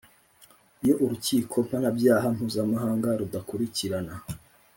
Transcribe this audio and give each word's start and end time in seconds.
iyo 0.83 0.93
urukiko 1.03 1.55
mpanabyaha 1.67 2.25
mpuzamahanga 2.35 3.09
rudakurikirana 3.19 4.13